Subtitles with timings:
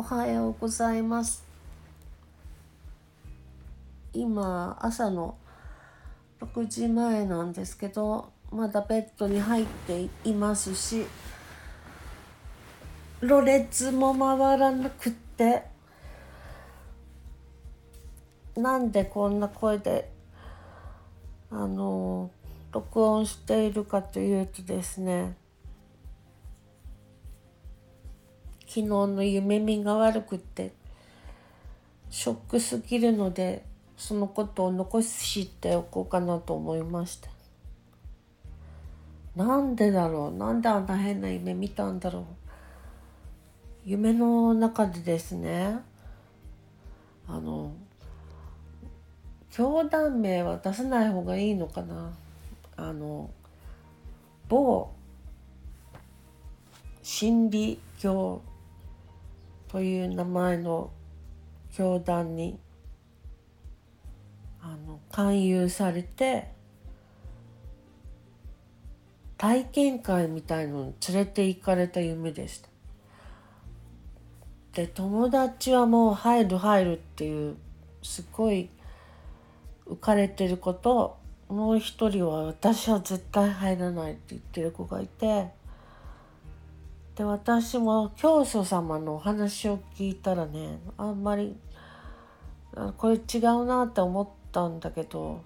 [0.00, 1.44] おはようございます。
[4.14, 5.36] 今朝の
[6.40, 11.04] 6時前なんですけどまだベッドに入っていますし
[13.20, 15.64] ろれつも回らなくって
[18.56, 20.10] なんでこんな声で
[21.50, 22.30] あの
[22.72, 25.36] 録音しているかというとですね
[28.72, 30.70] 昨日の夢見が悪くって
[32.08, 33.64] ショックすぎるので
[33.96, 37.30] そのことを残しておこうかなと思いました
[39.34, 40.36] なんでだろう？
[40.38, 42.24] なんであんな変な夢見たんだろう？
[43.84, 45.80] 夢の中でですね
[47.26, 47.72] あの
[49.50, 52.12] 教団名は出さない方がいいのかな？
[52.76, 53.30] あの
[54.48, 54.92] 某
[57.02, 58.42] 心理教
[59.70, 60.90] という名前の
[61.72, 62.58] 教団に
[64.60, 66.50] あの勧誘されて
[69.38, 72.68] 体験会みたいのに連れて行かれた夢でした。
[74.72, 77.56] で友達はもう入る入るっていう
[78.02, 78.68] すごい
[79.86, 81.16] 浮かれてる子と
[81.48, 85.48] もう一人は私は絶対入らないって言ってる子がいて
[87.20, 91.54] で私も教祖様のお話を聞いたらねあんまり
[92.96, 95.42] これ違うなって思ったんだけど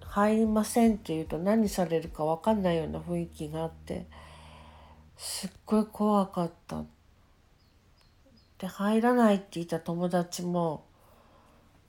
[0.00, 4.08] 入りませんって言うと何されるか分かんないような雰囲気があって
[5.16, 6.82] すっごい怖かった。
[8.58, 10.84] で入らないって言った友達も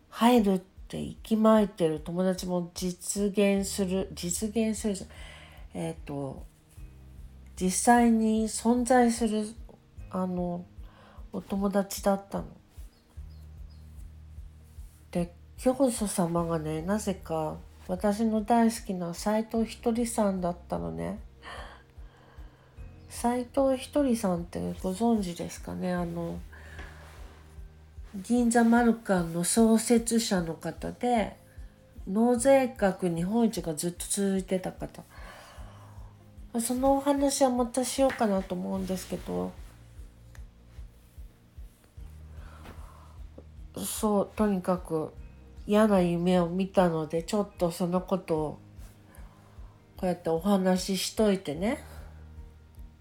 [0.09, 4.95] 入るって息巻いてる友達も実現する実現する
[5.73, 6.52] えっ、ー、と
[7.59, 9.47] 実際に存在する
[10.09, 10.65] あの
[11.31, 12.45] お友達だったの。
[15.11, 17.57] で教祖様がねなぜか
[17.87, 21.19] 私の大好きな斎藤ひとりさんだったのね。
[23.09, 25.93] 斎藤ひとりさんってご存知ですかね？
[25.93, 26.39] あの
[28.15, 31.35] 銀座マルカンの創設者の方で
[32.07, 35.03] 納税額日本一がずっと続いてた方
[36.59, 39.51] そのお話はまたしようかなと思うんですけど。
[43.75, 45.11] そうとにかく
[45.65, 48.59] 嫌な夢を見たのでちょっとそのことを
[49.97, 51.83] こうやってお話ししといてね。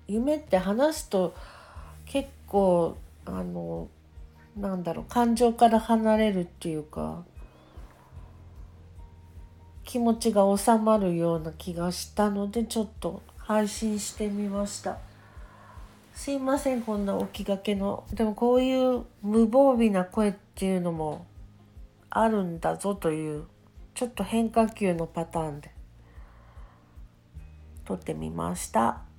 [0.09, 1.35] 夢って話すと
[2.05, 3.89] 結構あの
[4.57, 7.23] なんだろう感情から離れるっていうか
[9.85, 14.97] 気持ちが収まるような気がしたのでちょっと配信してみました
[16.15, 21.27] すいませんこんな起きがけのでもこういう無防備な声っていうのも
[22.09, 23.45] あるんだぞという
[23.95, 25.71] ちょっと変化球のパターンで
[27.85, 29.12] 撮ってみました。